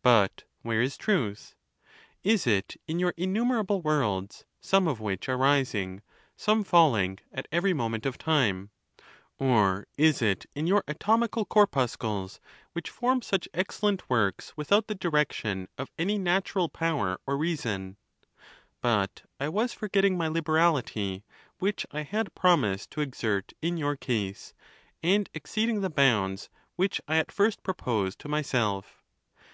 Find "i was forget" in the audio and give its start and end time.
19.38-20.00